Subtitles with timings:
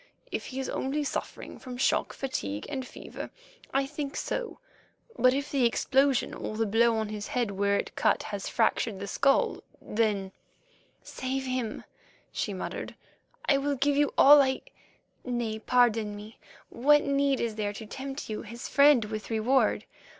[0.31, 3.29] "If he is only suffering from shock, fatigue, and fever,
[3.71, 4.57] I think so,
[5.15, 8.99] but if the explosion or the blow on his head where it cut has fractured
[8.99, 10.31] the skull, then——"
[11.03, 11.83] "Save him,"
[12.31, 12.95] she muttered.
[13.45, 16.39] "I will give you all I—nay, pardon me;
[16.69, 19.85] what need is there to tempt you, his friend, with reward?